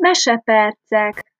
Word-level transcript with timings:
Mesepercek 0.00 1.32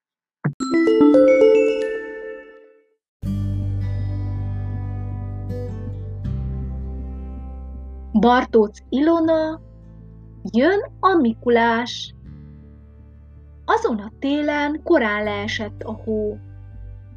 Bartóc 8.13 8.79
Ilona, 8.89 9.61
jön 10.53 10.81
a 11.01 11.17
Mikulás. 11.17 12.15
Azon 13.65 13.99
a 13.99 14.13
télen 14.19 14.81
korán 14.85 15.25
leesett 15.25 15.83
a 15.83 15.93
hó. 15.93 16.39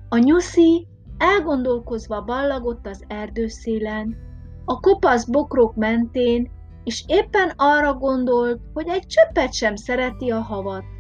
A 0.10 0.18
nyuszi 0.18 0.88
elgondolkozva 1.18 2.22
ballagott 2.22 2.86
az 2.88 3.04
erdőszélen, 3.08 4.18
a 4.66 4.80
kopasz 4.80 5.26
bokrok 5.26 5.76
mentén, 5.76 6.52
és 6.84 7.04
éppen 7.08 7.52
arra 7.56 7.94
gondolt, 7.94 8.62
hogy 8.74 8.88
egy 8.88 9.06
csöppet 9.06 9.54
sem 9.54 9.76
szereti 9.76 10.32
a 10.32 10.40
havat. 10.40 10.93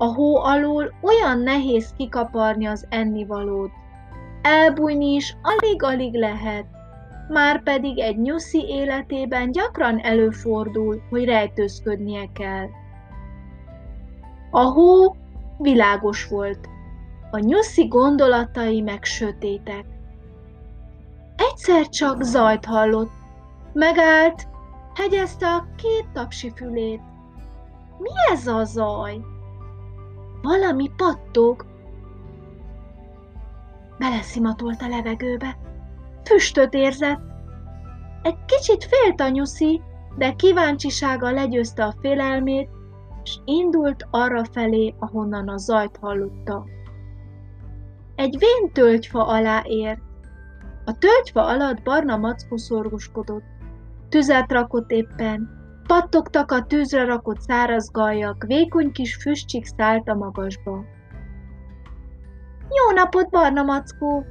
A 0.00 0.04
hó 0.04 0.36
alól 0.36 0.94
olyan 1.02 1.38
nehéz 1.38 1.92
kikaparni 1.96 2.66
az 2.66 2.86
ennivalót. 2.88 3.70
Elbújni 4.42 5.14
is 5.14 5.36
alig-alig 5.42 6.14
lehet, 6.14 6.66
már 7.28 7.62
pedig 7.62 7.98
egy 7.98 8.18
nyuszi 8.18 8.64
életében 8.68 9.50
gyakran 9.52 9.98
előfordul, 9.98 11.02
hogy 11.10 11.24
rejtőzködnie 11.24 12.28
kell. 12.32 12.66
A 14.50 14.60
hó 14.60 15.16
világos 15.58 16.28
volt, 16.28 16.68
a 17.30 17.38
nyuszi 17.38 17.86
gondolatai 17.86 18.80
meg 18.80 19.04
sötétek. 19.04 19.84
Egyszer 21.36 21.88
csak 21.88 22.22
zajt 22.22 22.64
hallott, 22.64 23.10
megállt, 23.72 24.48
hegyezte 24.94 25.46
a 25.46 25.66
két 25.76 26.06
tapsi 26.12 26.52
fülét. 26.54 27.00
Mi 27.98 28.10
ez 28.32 28.46
a 28.46 28.64
zaj? 28.64 29.20
Valami 30.42 30.90
pattog. 30.96 31.66
Beleszimatolt 33.98 34.82
a 34.82 34.88
levegőbe. 34.88 35.58
Füstöt 36.24 36.74
érzett. 36.74 37.20
Egy 38.22 38.44
kicsit 38.44 38.84
félt 38.84 39.20
a 39.20 39.28
nyuszi, 39.28 39.82
de 40.16 40.32
kíváncsisága 40.32 41.30
legyőzte 41.30 41.84
a 41.84 41.94
félelmét, 42.00 42.68
és 43.24 43.38
indult 43.44 44.06
arra 44.10 44.44
felé, 44.44 44.94
ahonnan 44.98 45.48
a 45.48 45.56
zajt 45.56 45.96
hallotta. 46.00 46.64
Egy 48.14 48.38
vén 48.38 48.72
tölgyfa 48.72 49.26
alá 49.26 49.62
ért. 49.64 50.00
A 50.84 50.98
tölgyfa 50.98 51.46
alatt 51.46 51.82
barna 51.82 52.16
mackó 52.16 52.56
szorgoskodott. 52.56 53.44
Tüzet 54.08 54.52
rakott 54.52 54.90
éppen, 54.90 55.50
pattogtak 55.88 56.50
a 56.52 56.66
tűzre 56.66 57.04
rakott 57.04 57.40
száraz 57.40 57.90
gajak, 57.90 58.44
vékony 58.46 58.92
kis 58.92 59.16
füstcsik 59.16 59.64
szállt 59.64 60.08
a 60.08 60.14
magasba. 60.14 60.84
Jó 62.68 62.94
napot, 62.94 63.30
barna 63.30 63.62
mackó! 63.62 64.24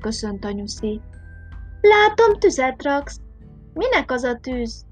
köszönt 0.00 0.44
anyuszi. 0.44 1.00
Látom, 1.80 2.38
tüzet 2.38 2.82
raksz. 2.82 3.20
Minek 3.74 4.10
az 4.10 4.22
a 4.22 4.34
tűz? 4.34 4.86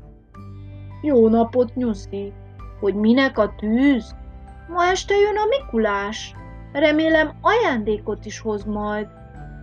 Jó 1.02 1.28
napot, 1.28 1.74
nyuszi! 1.74 2.32
Hogy 2.80 2.94
minek 2.94 3.38
a 3.38 3.54
tűz? 3.56 4.14
Ma 4.68 4.84
este 4.84 5.14
jön 5.14 5.36
a 5.36 5.46
Mikulás. 5.48 6.34
Remélem 6.72 7.32
ajándékot 7.40 8.24
is 8.24 8.40
hoz 8.40 8.64
majd. 8.64 9.06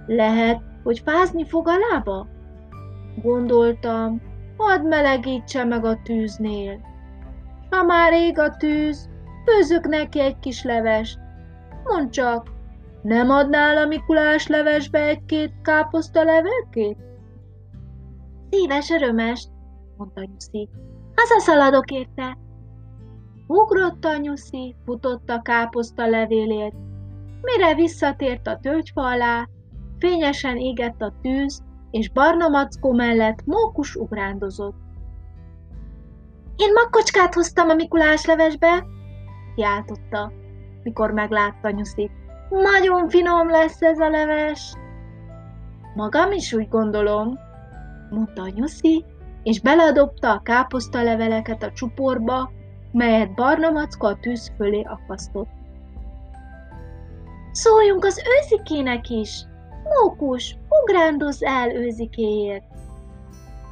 Lehet, 0.08 0.62
hogy 0.84 1.02
fázni 1.06 1.46
fog 1.46 1.68
a 1.68 1.78
lába? 1.90 2.28
Gondoltam, 3.22 4.22
hadd 4.60 4.82
melegítse 4.88 5.64
meg 5.64 5.86
a 5.86 6.02
tűznél. 6.04 6.80
Ha 7.70 7.84
már 7.84 8.14
ég 8.14 8.40
a 8.40 8.56
tűz, 8.56 9.10
főzök 9.46 9.88
neki 9.88 10.20
egy 10.20 10.40
kis 10.40 10.64
levest. 10.64 11.20
Mondd 11.84 12.10
csak, 12.10 12.52
nem 13.02 13.30
adnál 13.30 13.78
a 13.78 13.86
Mikulás 13.86 14.48
levesbe 14.48 15.00
egy-két 15.00 15.54
káposzta 15.62 16.24
levelkét? 16.24 16.98
Szíves 18.50 18.90
örömest, 18.90 19.50
mondta 19.98 20.22
Nyuszi. 20.22 20.70
Hazaszaladok 21.16 21.92
érte. 21.92 22.38
Ugrott 23.48 24.06
a 24.06 24.18
Nyuszi, 24.18 24.76
futott 24.86 25.30
a 25.30 25.42
káposzta 25.42 26.08
levélért. 26.08 26.76
Mire 27.42 27.76
visszatért 27.76 28.48
a 28.48 28.60
tölgyfa 28.62 29.02
alá, 29.02 29.48
fényesen 30.00 30.58
égett 30.58 31.02
a 31.02 31.14
tűz, 31.22 31.64
és 31.92 32.10
barna 32.10 32.48
mackó 32.48 32.94
mellett 32.94 33.46
mókus 33.46 33.96
ugrándozott. 33.96 34.76
Én 36.56 36.72
makkocskát 36.74 37.34
hoztam 37.34 37.70
a 37.70 37.74
Mikulás 37.74 38.26
levesbe, 38.26 38.86
kiáltotta, 39.56 40.32
mikor 40.84 41.12
meglátta 41.12 41.70
Nyuszit. 41.70 42.12
Nagyon 42.50 43.10
finom 43.10 43.50
lesz 43.50 43.82
ez 43.82 44.00
a 44.00 44.10
leves. 44.10 44.74
Magam 45.96 46.32
is 46.32 46.54
úgy 46.54 46.68
gondolom, 46.68 47.40
mondta 48.10 48.48
Nyuszi, 48.48 49.06
és 49.44 49.62
beledobta 49.62 50.32
a 50.32 50.42
káposztaleveleket 50.42 51.64
a 51.64 51.72
csuporba, 51.72 52.52
melyet 52.92 53.34
barna 53.34 53.70
macka 53.70 54.08
a 54.08 54.18
tűz 54.22 54.52
fölé 54.58 54.82
akasztott. 54.82 55.50
Szóljunk 57.52 58.06
az 58.06 58.22
őzikének 58.40 59.10
is! 59.10 59.44
Mókus, 59.84 60.56
ugrándoz 60.84 61.44
el 61.44 61.76
őzikéért! 61.76 62.64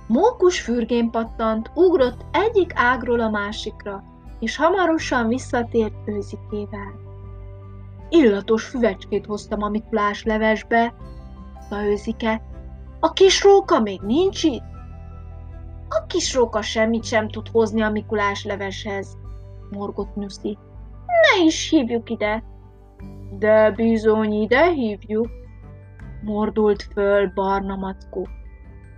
Mókus 0.07 0.62
fürgén 0.62 1.09
pattant, 1.09 1.72
ugrott 1.73 2.25
egyik 2.31 2.72
ágról 2.75 3.19
a 3.19 3.29
másikra, 3.29 4.03
és 4.40 4.56
hamarosan 4.56 5.28
visszatért 5.28 5.94
őzikével. 6.06 6.94
Illatos 8.09 8.63
füvecskét 8.63 9.25
hoztam 9.25 9.62
a 9.62 9.69
Mikulás 9.69 10.23
levesbe, 10.23 10.94
mondta 11.69 11.91
őzike. 11.91 12.41
A 13.00 13.13
kis 13.13 13.44
róka 13.44 13.79
még 13.79 14.01
nincs 14.01 14.44
itt? 14.44 14.63
A 15.89 16.06
kis 16.07 16.34
róka 16.34 16.62
semmit 16.62 17.03
sem 17.03 17.29
tud 17.29 17.47
hozni 17.47 17.81
a 17.81 17.89
Mikulás 17.89 18.45
leveshez, 18.45 19.18
morgott 19.69 20.16
Nyuszi. 20.16 20.57
Ne 21.06 21.45
is 21.45 21.69
hívjuk 21.69 22.09
ide. 22.09 22.44
De 23.39 23.72
bizony 23.72 24.34
ide 24.34 24.72
hívjuk, 24.72 25.28
mordult 26.27 26.83
föl 26.93 27.31
barna 27.33 27.75
mackó. 27.75 28.27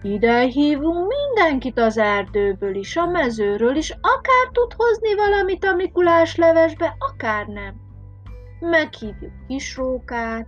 Ide 0.01 0.39
hívunk 0.39 1.07
mindenkit 1.07 1.79
az 1.79 1.97
erdőből 1.97 2.75
is, 2.75 2.95
a 2.95 3.05
mezőről 3.05 3.75
is, 3.75 3.91
akár 3.91 4.47
tud 4.51 4.73
hozni 4.73 5.15
valamit 5.15 5.65
a 5.65 5.75
Mikulás 5.75 6.35
levesbe, 6.35 6.95
akár 6.99 7.47
nem. 7.47 7.75
Meghívjuk 8.59 9.31
kisrókát, 9.47 10.47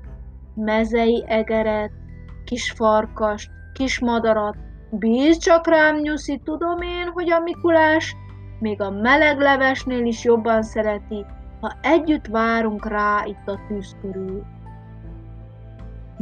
mezei 0.56 1.24
egeret, 1.28 1.92
kis 2.46 2.72
farkast, 2.72 3.50
kis 3.74 4.00
madarat. 4.00 4.56
Bíz 4.90 5.38
csak 5.38 5.68
rám, 5.68 5.98
Nyuszi, 5.98 6.42
tudom 6.44 6.82
én, 6.82 7.08
hogy 7.14 7.32
a 7.32 7.40
Mikulás 7.40 8.16
még 8.60 8.82
a 8.82 8.90
meleg 8.90 9.40
levesnél 9.40 10.06
is 10.06 10.24
jobban 10.24 10.64
szereti, 10.64 11.26
ha 11.62 11.74
együtt 11.82 12.28
várunk 12.28 12.88
rá 12.88 13.24
itt 13.26 13.48
a 13.48 13.60
tűz 13.68 13.96
körül. 14.02 14.44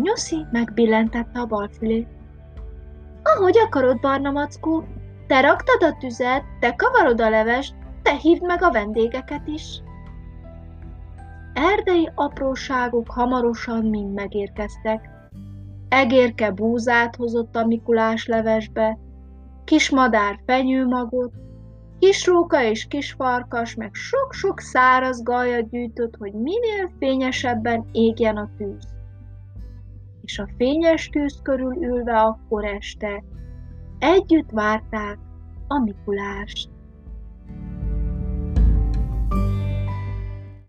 Nyuszi 0.01 0.45
megbillentette 0.51 1.39
a 1.39 1.45
bal 1.45 1.69
fülét. 1.77 2.07
Ahogy 3.23 3.57
akarod, 3.57 3.99
barna 3.99 4.31
mackó, 4.31 4.83
te 5.27 5.41
raktad 5.41 5.83
a 5.83 5.97
tüzet, 5.99 6.43
te 6.59 6.75
kavarod 6.75 7.21
a 7.21 7.29
levest, 7.29 7.75
te 8.01 8.15
hívd 8.15 8.45
meg 8.45 8.63
a 8.63 8.71
vendégeket 8.71 9.47
is. 9.47 9.81
Erdei 11.53 12.11
apróságok 12.15 13.11
hamarosan 13.11 13.85
mind 13.85 14.13
megérkeztek. 14.13 15.09
Egérke 15.89 16.51
búzát 16.51 17.15
hozott 17.15 17.55
a 17.55 17.65
Mikulás 17.65 18.25
levesbe, 18.27 18.97
kis 19.63 19.89
madár 19.89 20.39
fenyőmagot, 20.45 21.33
kis 21.99 22.25
róka 22.25 22.63
és 22.63 22.87
kis 22.87 23.11
farkas 23.11 23.75
meg 23.75 23.93
sok-sok 23.93 24.59
száraz 24.59 25.23
gajat 25.23 25.69
gyűjtött, 25.69 26.15
hogy 26.15 26.33
minél 26.33 26.91
fényesebben 26.99 27.89
égjen 27.91 28.37
a 28.37 28.49
tűz 28.57 28.98
és 30.29 30.39
a 30.39 30.49
fényes 30.57 31.09
tűz 31.09 31.39
körül 31.43 31.83
ülve 31.83 32.19
akkor 32.19 32.65
este 32.65 33.23
együtt 33.99 34.49
várták 34.51 35.17
a 35.67 35.79
Mikulást. 35.79 36.69